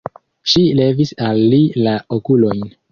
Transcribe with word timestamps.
Ŝi 0.53 0.63
levis 0.79 1.13
al 1.29 1.45
li 1.55 1.63
la 1.87 1.97
okulojn. 2.19 2.71